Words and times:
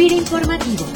FIRA 0.00 0.14
Informativo. 0.14 0.86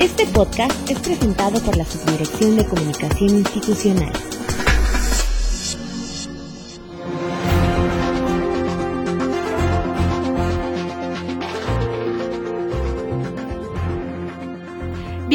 Este 0.00 0.26
podcast 0.26 0.90
es 0.90 0.98
presentado 0.98 1.60
por 1.60 1.76
la 1.76 1.84
Subdirección 1.84 2.56
de 2.56 2.66
Comunicación 2.66 3.36
Institucional. 3.36 4.12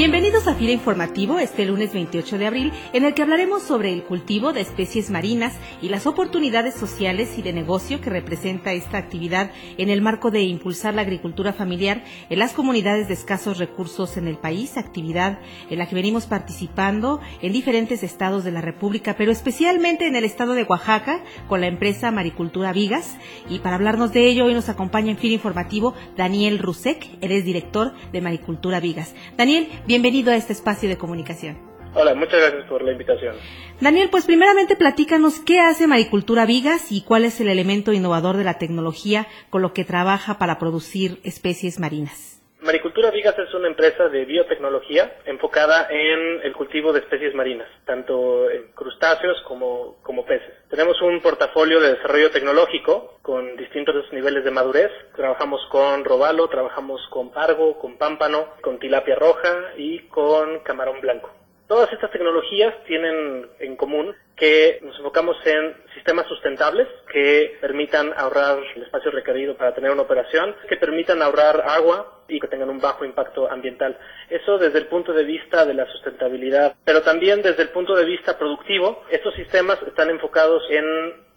Bienvenidos 0.08 0.48
a 0.48 0.56
Fira 0.56 0.72
Informativo 0.72 1.38
este 1.38 1.66
lunes 1.66 1.92
28 1.92 2.38
de 2.38 2.48
abril, 2.48 2.72
en 2.94 3.04
el 3.04 3.14
que 3.14 3.24
hablaremos 3.24 3.62
sobre 3.62 3.92
el 3.92 4.04
cultivo 4.04 4.54
de 4.54 4.62
especies 4.62 5.10
marinas 5.10 5.54
y 5.82 5.90
las 5.90 6.08
oportunidades 6.08 6.76
sociales 6.76 7.38
y 7.38 7.42
de 7.42 7.52
negocio 7.52 8.00
que 8.00 8.10
representa 8.10 8.72
esta 8.72 9.00
actividad 9.00 9.52
en 9.78 9.90
el 9.90 10.02
marco 10.02 10.32
de 10.32 10.44
impulsar 10.44 10.94
la 10.94 11.02
agricultura 11.02 11.52
familiar 11.52 12.06
en 12.30 12.40
las 12.40 12.54
comunidades 12.54 13.10
de 13.10 13.16
escasos 13.16 13.58
recursos 13.58 14.16
en 14.16 14.30
el 14.30 14.38
país, 14.38 14.78
actividad 14.78 15.40
en 15.70 15.78
la 15.78 15.90
que 15.90 15.96
venimos 15.96 16.26
participando 16.26 17.20
en 17.42 17.52
diferentes 17.52 18.02
estados 18.02 18.46
de 18.46 18.52
la 18.52 18.62
República, 18.62 19.16
pero 19.18 19.34
especialmente 19.34 20.08
en 20.08 20.16
el 20.16 20.24
estado 20.24 20.54
de 20.54 20.64
Oaxaca 20.64 21.22
con 21.50 21.60
la 21.60 21.68
empresa 21.68 22.12
Maricultura 22.12 22.72
Vigas. 22.72 23.18
Y 23.50 23.60
para 23.60 23.76
hablarnos 23.76 24.14
de 24.14 24.26
ello, 24.30 24.46
hoy 24.46 24.54
nos 24.54 24.70
acompaña 24.70 25.12
en 25.12 25.18
Fira 25.18 25.34
Informativo 25.34 25.96
Daniel 26.16 26.60
Rusek, 26.60 27.10
eres 27.20 27.44
director 27.44 27.94
de 28.14 28.22
Maricultura 28.22 28.80
Vigas. 28.80 29.14
Daniel, 29.36 29.68
Bienvenido 29.86 29.97
a 30.32 30.36
este 30.36 30.54
espacio 30.54 30.90
de 30.90 30.98
comunicación. 30.98 31.58
Hola, 31.94 32.14
muchas 32.14 32.40
gracias 32.40 32.66
por 32.70 32.84
la 32.84 32.92
invitación. 32.92 33.36
Daniel, 33.82 34.10
pues 34.12 34.26
primeramente 34.26 34.76
platícanos 34.76 35.40
qué 35.40 35.60
hace 35.60 35.88
Maricultura 35.88 36.46
Vigas 36.46 36.92
y 36.92 37.02
cuál 37.02 37.26
es 37.26 37.40
el 37.42 37.48
elemento 37.48 37.94
innovador 37.94 38.38
de 38.38 38.44
la 38.44 38.60
tecnología 38.60 39.28
con 39.50 39.62
lo 39.62 39.74
que 39.74 39.86
trabaja 39.86 40.38
para 40.38 40.60
producir 40.60 41.20
especies 41.24 41.80
marinas. 41.80 42.42
Maricultura 42.68 43.12
Vigas 43.12 43.40
es 43.40 43.54
una 43.54 43.70
empresa 43.70 44.10
de 44.10 44.26
biotecnología 44.26 45.20
enfocada 45.24 45.88
en 45.90 46.42
el 46.44 46.52
cultivo 46.52 46.92
de 46.92 47.00
especies 47.00 47.34
marinas, 47.34 47.70
tanto 47.86 48.52
en 48.52 48.74
crustáceos 48.74 49.42
como, 49.48 49.96
como 50.04 50.26
peces. 50.26 50.54
Tenemos 50.70 51.02
un 51.02 51.22
portafolio 51.22 51.80
de 51.80 51.94
desarrollo 51.94 52.30
tecnológico 52.30 53.20
con 53.22 53.56
distintos 53.56 54.12
niveles 54.12 54.44
de 54.44 54.52
madurez. 54.52 54.92
Trabajamos 55.16 55.66
con 55.72 56.04
robalo, 56.04 56.50
trabajamos 56.50 57.00
con 57.10 57.32
pargo, 57.32 57.80
con 57.80 57.98
pámpano, 57.98 58.50
con 58.62 58.80
tilapia 58.80 59.16
roja 59.16 59.72
y 59.78 60.00
con 60.10 60.60
camarón 60.60 61.00
blanco. 61.00 61.32
Todas 61.70 61.92
estas 61.94 62.12
tecnologías 62.12 62.74
tienen 62.86 63.48
en 63.60 63.78
común 63.78 64.14
que 64.36 64.80
nos 64.84 64.98
enfocamos 64.98 65.38
en 65.46 65.74
sistemas 66.08 66.28
sustentables 66.28 66.88
que 67.12 67.58
permitan 67.60 68.14
ahorrar 68.16 68.60
el 68.78 68.84
espacio 68.84 69.12
requerido 69.12 69.58
para 69.58 69.76
tener 69.76 69.92
una 69.92 70.04
operación, 70.04 70.56
que 70.70 70.78
permitan 70.78 71.22
ahorrar 71.22 71.62
agua 71.68 72.22
y 72.30 72.40
que 72.40 72.48
tengan 72.48 72.70
un 72.70 72.80
bajo 72.80 73.04
impacto 73.04 73.52
ambiental. 73.52 73.98
Eso 74.30 74.58
desde 74.58 74.80
el 74.80 74.88
punto 74.88 75.12
de 75.12 75.26
vista 75.26 75.66
de 75.66 75.74
la 75.74 75.86
sustentabilidad, 75.92 76.76
pero 76.86 77.02
también 77.02 77.42
desde 77.42 77.64
el 77.64 77.70
punto 77.72 77.94
de 77.94 78.06
vista 78.06 78.38
productivo, 78.38 79.04
estos 79.10 79.36
sistemas 79.36 79.80
están 79.86 80.10
enfocados 80.10 80.64
en 80.70 80.86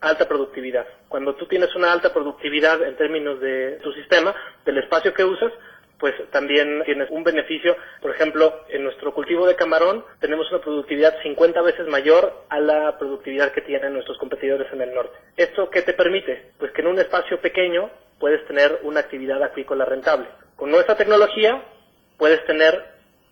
alta 0.03 0.29
productividad. 0.29 0.87
Cuando 1.09 1.35
tú 1.35 1.47
tienes 1.47 1.75
una 1.75 1.91
alta 1.91 2.15
productividad 2.15 2.81
en 2.85 2.97
términos 2.97 3.41
de 3.41 3.81
tu 3.83 3.93
sistema, 3.95 4.33
del 4.65 4.79
espacio 4.79 5.13
que 5.13 5.25
usas, 5.25 5.53
pues 6.01 6.15
también 6.31 6.83
tienes 6.85 7.09
un 7.11 7.23
beneficio. 7.23 7.77
Por 8.01 8.11
ejemplo, 8.11 8.65
en 8.69 8.83
nuestro 8.83 9.15
cultivo 9.15 9.47
de 9.47 9.55
camarón 9.55 10.05
tenemos 10.19 10.51
una 10.51 10.61
productividad 10.61 11.15
50 11.23 11.63
veces 11.63 11.87
mayor 11.87 12.45
a 12.49 12.59
la 12.59 12.99
productividad 12.99 13.53
que 13.53 13.61
tienen 13.61 13.93
nuestros 13.93 14.19
competidores 14.19 14.67
en 14.73 14.81
el 14.81 14.95
norte. 14.95 15.17
¿Esto 15.37 15.69
qué 15.71 15.83
te 15.83 15.93
permite? 15.93 16.53
Pues 16.59 16.73
que 16.73 16.81
en 16.81 16.89
un 16.89 16.99
espacio 16.99 17.41
pequeño 17.41 17.91
puedes 18.19 18.45
tener 18.47 18.81
una 18.83 19.01
actividad 19.01 19.43
acuícola 19.43 19.85
rentable. 19.85 20.29
Con 20.57 20.71
nuestra 20.71 20.97
tecnología 20.97 21.63
puedes 22.19 22.45
tener 22.47 22.83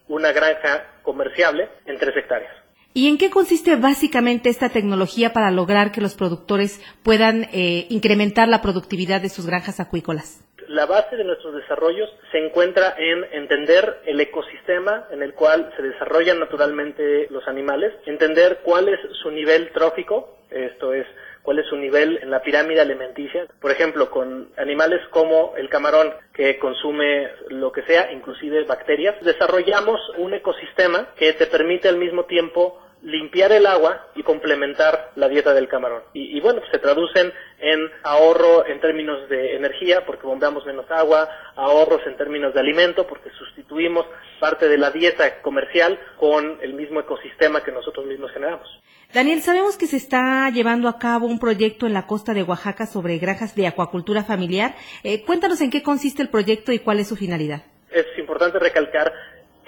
una 0.08 0.32
granja 0.32 1.00
comerciable 1.02 1.68
en 1.86 1.98
tres 1.98 2.16
hectáreas. 2.16 2.52
¿Y 2.94 3.08
en 3.08 3.18
qué 3.18 3.30
consiste 3.30 3.76
básicamente 3.76 4.48
esta 4.48 4.70
tecnología 4.70 5.32
para 5.32 5.50
lograr 5.50 5.92
que 5.92 6.00
los 6.00 6.14
productores 6.14 6.80
puedan 7.02 7.44
eh, 7.52 7.86
incrementar 7.90 8.48
la 8.48 8.62
productividad 8.62 9.20
de 9.20 9.28
sus 9.28 9.46
granjas 9.46 9.78
acuícolas? 9.78 10.42
La 10.68 10.86
base 10.86 11.16
de 11.16 11.24
nuestros 11.24 11.54
desarrollos 11.54 12.08
se 12.30 12.38
encuentra 12.38 12.94
en 12.98 13.24
entender 13.32 14.00
el 14.04 14.20
ecosistema 14.20 15.08
en 15.10 15.22
el 15.22 15.34
cual 15.34 15.72
se 15.76 15.82
desarrollan 15.82 16.38
naturalmente 16.38 17.26
los 17.30 17.46
animales, 17.48 17.92
entender 18.06 18.60
cuál 18.62 18.88
es 18.88 19.00
su 19.22 19.30
nivel 19.30 19.70
trófico, 19.72 20.38
esto 20.50 20.92
es, 20.92 21.06
cuál 21.42 21.58
es 21.58 21.66
su 21.66 21.76
nivel 21.76 22.18
en 22.22 22.30
la 22.30 22.42
pirámide 22.42 22.80
alimenticia. 22.80 23.46
Por 23.60 23.70
ejemplo, 23.70 24.10
con 24.10 24.50
animales 24.56 25.00
como 25.10 25.54
el 25.56 25.68
camarón 25.68 26.12
que 26.34 26.58
consume 26.58 27.28
lo 27.48 27.72
que 27.72 27.82
sea, 27.82 28.12
inclusive 28.12 28.64
bacterias, 28.64 29.16
desarrollamos 29.22 30.00
un 30.18 30.34
ecosistema 30.34 31.08
que 31.16 31.32
te 31.32 31.46
permite 31.46 31.88
al 31.88 31.96
mismo 31.96 32.24
tiempo 32.24 32.80
limpiar 33.02 33.52
el 33.52 33.66
agua 33.66 34.08
y 34.14 34.22
complementar 34.22 35.12
la 35.16 35.28
dieta 35.28 35.54
del 35.54 35.68
camarón. 35.68 36.02
Y, 36.12 36.40
bueno, 36.40 36.60
pues 36.60 36.72
se 36.72 36.78
traducen 36.78 37.32
en 37.60 37.90
ahorro 38.02 38.66
en 38.66 38.80
términos 38.80 39.28
de 39.28 39.56
energía, 39.56 40.04
porque 40.04 40.26
bombeamos 40.26 40.64
menos 40.66 40.86
agua, 40.90 41.28
ahorros 41.56 42.00
en 42.06 42.16
términos 42.16 42.54
de 42.54 42.60
alimento, 42.60 43.06
porque 43.06 43.30
sustituimos 43.30 44.06
parte 44.40 44.68
de 44.68 44.78
la 44.78 44.90
dieta 44.90 45.40
comercial 45.42 45.98
con 46.16 46.58
el 46.60 46.74
mismo 46.74 47.00
ecosistema 47.00 47.62
que 47.62 47.72
nosotros 47.72 48.06
mismos 48.06 48.30
generamos. 48.32 48.68
Daniel, 49.12 49.40
sabemos 49.40 49.78
que 49.78 49.86
se 49.86 49.96
está 49.96 50.50
llevando 50.50 50.86
a 50.86 50.98
cabo 50.98 51.26
un 51.26 51.38
proyecto 51.38 51.86
en 51.86 51.94
la 51.94 52.06
costa 52.06 52.34
de 52.34 52.42
Oaxaca 52.42 52.86
sobre 52.86 53.16
granjas 53.18 53.54
de 53.54 53.66
acuacultura 53.66 54.22
familiar. 54.22 54.74
Eh, 55.02 55.24
cuéntanos 55.24 55.62
en 55.62 55.70
qué 55.70 55.82
consiste 55.82 56.20
el 56.22 56.28
proyecto 56.28 56.72
y 56.72 56.80
cuál 56.80 57.00
es 57.00 57.08
su 57.08 57.16
finalidad. 57.16 57.62
Es 57.90 58.06
importante 58.18 58.58
recalcar 58.58 59.12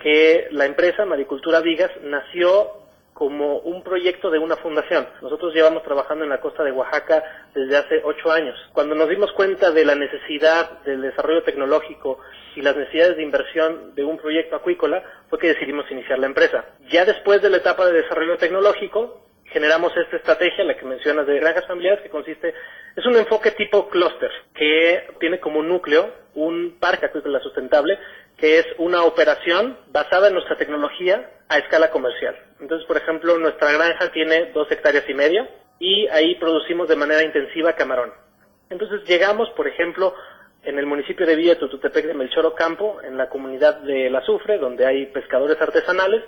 que 0.02 0.48
la 0.50 0.66
empresa 0.66 1.06
Maricultura 1.06 1.60
Vigas 1.60 1.90
nació 2.02 2.79
como 3.20 3.58
un 3.58 3.82
proyecto 3.82 4.30
de 4.30 4.38
una 4.38 4.56
fundación. 4.56 5.06
Nosotros 5.20 5.52
llevamos 5.52 5.82
trabajando 5.82 6.24
en 6.24 6.30
la 6.30 6.40
costa 6.40 6.64
de 6.64 6.72
Oaxaca 6.72 7.22
desde 7.54 7.76
hace 7.76 8.00
ocho 8.02 8.32
años. 8.32 8.56
Cuando 8.72 8.94
nos 8.94 9.10
dimos 9.10 9.30
cuenta 9.32 9.70
de 9.70 9.84
la 9.84 9.94
necesidad 9.94 10.80
del 10.84 11.02
desarrollo 11.02 11.42
tecnológico 11.42 12.18
y 12.56 12.62
las 12.62 12.74
necesidades 12.74 13.18
de 13.18 13.22
inversión 13.22 13.94
de 13.94 14.04
un 14.04 14.16
proyecto 14.16 14.56
acuícola, 14.56 15.04
fue 15.28 15.38
que 15.38 15.48
decidimos 15.48 15.84
iniciar 15.90 16.18
la 16.18 16.28
empresa. 16.28 16.64
Ya 16.90 17.04
después 17.04 17.42
de 17.42 17.50
la 17.50 17.58
etapa 17.58 17.84
de 17.84 18.00
desarrollo 18.00 18.38
tecnológico, 18.38 19.26
generamos 19.52 19.94
esta 19.98 20.16
estrategia, 20.16 20.64
la 20.64 20.78
que 20.78 20.86
mencionas 20.86 21.26
de 21.26 21.40
granjas 21.40 21.66
familiares, 21.66 22.02
que 22.02 22.08
consiste, 22.08 22.54
es 22.96 23.04
un 23.04 23.16
enfoque 23.16 23.50
tipo 23.50 23.90
clúster, 23.90 24.30
que 24.54 25.08
tiene 25.20 25.40
como 25.40 25.62
núcleo 25.62 26.10
un 26.36 26.78
parque 26.80 27.04
acuícola 27.04 27.38
sustentable 27.40 27.98
que 28.40 28.58
es 28.58 28.66
una 28.78 29.04
operación 29.04 29.76
basada 29.92 30.28
en 30.28 30.34
nuestra 30.34 30.56
tecnología 30.56 31.30
a 31.48 31.58
escala 31.58 31.90
comercial. 31.90 32.36
Entonces, 32.58 32.86
por 32.86 32.96
ejemplo, 32.96 33.38
nuestra 33.38 33.70
granja 33.72 34.10
tiene 34.12 34.46
dos 34.52 34.70
hectáreas 34.70 35.04
y 35.08 35.14
media 35.14 35.48
y 35.78 36.08
ahí 36.08 36.34
producimos 36.36 36.88
de 36.88 36.96
manera 36.96 37.22
intensiva 37.22 37.74
camarón. 37.74 38.12
Entonces 38.70 39.02
llegamos, 39.06 39.50
por 39.50 39.68
ejemplo, 39.68 40.14
en 40.62 40.78
el 40.78 40.86
municipio 40.86 41.26
de 41.26 41.36
Villa 41.36 41.58
Tututepec 41.58 42.06
de 42.06 42.14
Melchoro 42.14 42.54
Campo, 42.54 43.00
en 43.02 43.16
la 43.16 43.28
comunidad 43.28 43.80
del 43.80 44.14
Azufre, 44.16 44.58
donde 44.58 44.86
hay 44.86 45.06
pescadores 45.06 45.60
artesanales, 45.60 46.22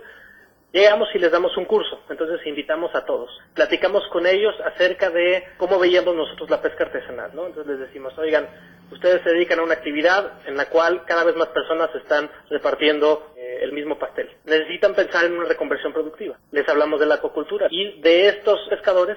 llegamos 0.73 1.09
y 1.15 1.19
les 1.19 1.31
damos 1.31 1.57
un 1.57 1.67
curso. 1.67 2.01
Entonces 2.11 2.45
invitamos 2.47 2.95
a 2.95 3.05
todos. 3.05 3.31
Platicamos 3.55 4.07
con 4.09 4.27
ellos 4.27 4.55
acerca 4.65 5.11
de 5.11 5.45
cómo 5.57 5.79
veíamos 5.79 6.15
nosotros 6.15 6.51
la 6.51 6.61
pesca 6.61 6.85
artesanal, 6.85 7.31
¿no? 7.35 7.47
Entonces 7.47 7.79
les 7.79 7.89
decimos, 7.89 8.17
oigan, 8.19 8.49
ustedes 8.93 9.23
se 9.23 9.31
dedican 9.31 9.59
a 9.59 9.63
una 9.63 9.75
actividad 9.75 10.47
en 10.47 10.57
la 10.57 10.67
cual 10.67 11.05
cada 11.07 11.25
vez 11.25 11.35
más 11.37 11.49
personas 11.49 11.91
están 11.95 12.31
repartiendo 12.51 13.33
eh, 13.37 13.61
el 13.63 13.73
mismo 13.73 13.99
pastel. 13.99 14.31
Necesitan 14.45 14.95
pensar 14.95 15.25
en 15.25 15.33
una 15.33 15.49
reconversión 15.49 15.93
productiva. 15.93 16.39
Les 16.51 16.69
hablamos 16.69 17.01
de 17.01 17.07
la 17.07 17.17
acuacultura 17.17 17.67
y 17.71 18.01
de 18.01 18.29
estos 18.29 18.61
pescadores 18.69 19.17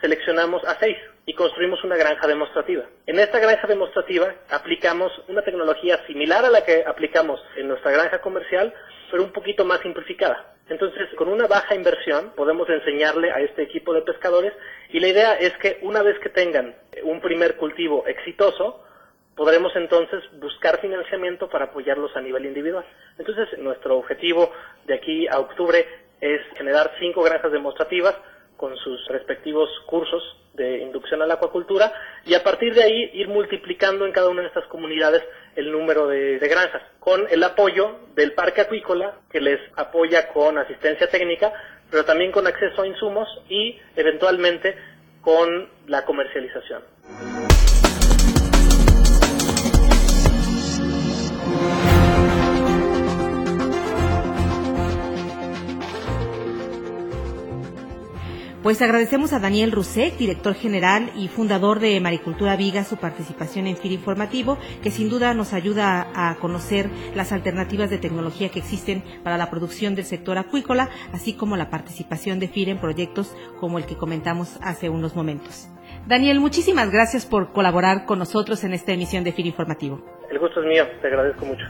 seleccionamos 0.00 0.62
a 0.64 0.78
seis 0.78 0.96
y 1.26 1.34
construimos 1.34 1.82
una 1.82 1.96
granja 1.96 2.26
demostrativa. 2.26 2.84
En 3.06 3.18
esta 3.18 3.38
granja 3.38 3.66
demostrativa 3.66 4.34
aplicamos 4.50 5.10
una 5.28 5.42
tecnología 5.42 6.04
similar 6.06 6.44
a 6.44 6.50
la 6.50 6.64
que 6.64 6.84
aplicamos 6.86 7.40
en 7.56 7.68
nuestra 7.68 7.90
granja 7.90 8.20
comercial, 8.20 8.74
pero 9.10 9.22
un 9.22 9.32
poquito 9.32 9.64
más 9.64 9.80
simplificada. 9.80 10.54
Entonces, 10.68 11.08
con 11.16 11.28
una 11.28 11.46
baja 11.46 11.74
inversión 11.74 12.32
podemos 12.36 12.68
enseñarle 12.68 13.30
a 13.30 13.40
este 13.40 13.62
equipo 13.62 13.94
de 13.94 14.02
pescadores 14.02 14.52
y 14.90 15.00
la 15.00 15.08
idea 15.08 15.34
es 15.34 15.56
que 15.58 15.78
una 15.82 16.02
vez 16.02 16.18
que 16.20 16.30
tengan 16.30 16.74
un 17.02 17.20
primer 17.20 17.56
cultivo 17.56 18.06
exitoso, 18.06 18.83
podremos 19.36 19.74
entonces 19.76 20.22
buscar 20.40 20.80
financiamiento 20.80 21.48
para 21.48 21.66
apoyarlos 21.66 22.14
a 22.16 22.20
nivel 22.20 22.46
individual. 22.46 22.84
Entonces, 23.18 23.58
nuestro 23.58 23.98
objetivo 23.98 24.50
de 24.86 24.94
aquí 24.94 25.26
a 25.28 25.38
octubre 25.38 25.86
es 26.20 26.40
generar 26.56 26.92
cinco 26.98 27.22
granjas 27.22 27.52
demostrativas 27.52 28.14
con 28.56 28.76
sus 28.76 29.06
respectivos 29.08 29.68
cursos 29.86 30.22
de 30.54 30.78
inducción 30.78 31.20
a 31.22 31.26
la 31.26 31.34
acuacultura 31.34 31.92
y 32.24 32.34
a 32.34 32.42
partir 32.42 32.74
de 32.74 32.84
ahí 32.84 33.10
ir 33.14 33.28
multiplicando 33.28 34.06
en 34.06 34.12
cada 34.12 34.28
una 34.28 34.42
de 34.42 34.48
estas 34.48 34.66
comunidades 34.66 35.22
el 35.56 35.70
número 35.72 36.06
de, 36.06 36.38
granjas, 36.38 36.82
con 37.00 37.26
el 37.28 37.42
apoyo 37.42 37.98
del 38.14 38.32
parque 38.32 38.60
acuícola 38.60 39.16
que 39.30 39.40
les 39.40 39.60
apoya 39.76 40.28
con 40.28 40.56
asistencia 40.58 41.08
técnica, 41.08 41.52
pero 41.90 42.04
también 42.04 42.32
con 42.32 42.46
acceso 42.46 42.82
a 42.82 42.86
insumos 42.86 43.28
y 43.48 43.78
eventualmente 43.96 44.76
con 45.20 45.68
la 45.86 46.04
comercialización. 46.04 46.93
Pues 58.64 58.80
agradecemos 58.80 59.34
a 59.34 59.40
Daniel 59.40 59.72
Rusek, 59.72 60.16
director 60.16 60.54
general 60.54 61.12
y 61.14 61.28
fundador 61.28 61.80
de 61.80 62.00
Maricultura 62.00 62.56
Viga, 62.56 62.82
su 62.82 62.96
participación 62.96 63.66
en 63.66 63.76
FIR 63.76 63.92
Informativo, 63.92 64.56
que 64.82 64.90
sin 64.90 65.10
duda 65.10 65.34
nos 65.34 65.52
ayuda 65.52 66.08
a 66.14 66.36
conocer 66.36 66.88
las 67.14 67.30
alternativas 67.32 67.90
de 67.90 67.98
tecnología 67.98 68.48
que 68.48 68.60
existen 68.60 69.04
para 69.22 69.36
la 69.36 69.50
producción 69.50 69.94
del 69.94 70.06
sector 70.06 70.38
acuícola, 70.38 70.88
así 71.12 71.34
como 71.34 71.58
la 71.58 71.68
participación 71.68 72.40
de 72.40 72.48
FIR 72.48 72.70
en 72.70 72.80
proyectos 72.80 73.36
como 73.60 73.76
el 73.76 73.84
que 73.84 73.98
comentamos 73.98 74.56
hace 74.62 74.88
unos 74.88 75.14
momentos. 75.14 75.68
Daniel, 76.08 76.40
muchísimas 76.40 76.90
gracias 76.90 77.26
por 77.26 77.52
colaborar 77.52 78.06
con 78.06 78.18
nosotros 78.18 78.64
en 78.64 78.72
esta 78.72 78.92
emisión 78.92 79.24
de 79.24 79.32
FIR 79.32 79.44
Informativo. 79.44 80.13
El 80.30 80.38
gusto 80.38 80.60
es 80.60 80.66
mío, 80.66 80.84
te 81.00 81.08
agradezco 81.08 81.44
mucho. 81.44 81.64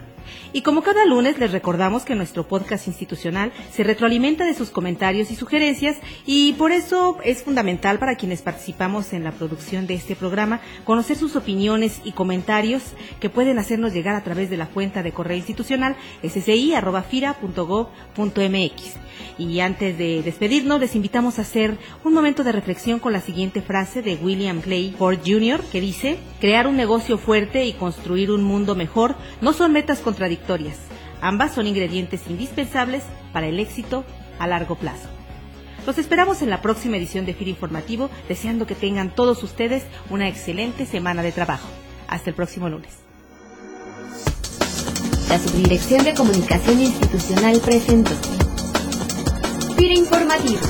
Y 0.53 0.63
como 0.63 0.83
cada 0.83 1.05
lunes 1.05 1.39
les 1.39 1.53
recordamos 1.53 2.05
que 2.05 2.15
nuestro 2.15 2.45
podcast 2.45 2.87
institucional 2.87 3.53
se 3.71 3.83
retroalimenta 3.83 4.45
de 4.45 4.55
sus 4.55 4.71
comentarios 4.71 5.31
y 5.31 5.37
sugerencias 5.37 5.99
y 6.25 6.55
por 6.55 6.73
eso 6.73 7.19
es 7.25 7.43
fundamental 7.43 7.99
para 7.99 8.17
quienes 8.17 8.43
participamos 8.43 9.13
en 9.13 9.25
la 9.25 9.33
producción 9.33 9.87
de 9.87 9.95
este 9.95 10.17
programa 10.17 10.61
conocer 10.85 11.17
sus 11.17 11.37
opiniones 11.37 12.01
y 12.05 12.13
comentarios 12.13 12.95
que 13.21 13.31
pueden 13.31 13.59
hacernos 13.59 13.93
llegar 13.93 14.15
a 14.15 14.25
través 14.25 14.51
de 14.51 14.57
la 14.57 14.67
cuenta 14.67 15.03
de 15.03 15.13
correo 15.13 15.37
institucional 15.37 15.97
sci.fira.gov.mx. 16.23 19.05
Y 19.39 19.61
antes 19.61 19.99
de 19.99 20.23
despedirnos, 20.23 20.81
les 20.81 20.95
invitamos 20.95 21.39
a 21.39 21.43
hacer 21.43 21.77
un 22.05 22.15
momento 22.15 22.45
de 22.45 22.53
reflexión 22.53 23.01
con 23.01 23.13
la 23.13 23.21
siguiente 23.21 23.63
frase 23.63 24.03
de 24.03 24.17
William 24.17 24.61
Clay 24.61 24.95
Ford 24.97 25.19
Jr., 25.25 25.61
que 25.73 25.81
dice, 25.81 26.19
crear 26.41 26.67
un 26.67 26.77
negocio 26.77 27.19
fuerte 27.19 27.65
y 27.65 27.73
construir 27.73 28.31
un 28.45 28.49
mundo 28.49 28.75
mejor 28.75 29.17
no 29.41 29.53
son 29.53 29.73
metas 29.73 30.01
contradictorias. 30.01 30.77
Ambas 31.21 31.55
son 31.55 31.67
ingredientes 31.67 32.23
indispensables 32.29 33.03
para 33.33 33.47
el 33.47 33.59
éxito 33.59 34.05
a 34.39 34.47
largo 34.47 34.77
plazo. 34.77 35.09
Los 35.87 35.99
esperamos 35.99 36.43
en 36.43 36.51
la 36.51 36.63
próxima 36.63 36.97
edición 36.97 37.27
de 37.27 37.35
FIR 37.35 37.49
Informativo, 37.49 38.11
deseando 38.29 38.67
que 38.67 38.75
tengan 38.75 39.15
todos 39.15 39.43
ustedes 39.43 39.83
una 40.11 40.29
excelente 40.29 40.87
semana 40.87 41.23
de 41.23 41.33
trabajo. 41.33 41.69
Hasta 42.09 42.31
el 42.31 42.37
próximo 42.37 42.69
lunes. 42.69 42.91
La 45.29 45.39
Subdirección 45.39 46.05
de 46.05 46.15
Comunicación 46.15 46.81
Institucional 46.81 47.61
presentó 47.61 48.13
FIR 49.77 49.93
Informativo 49.93 50.61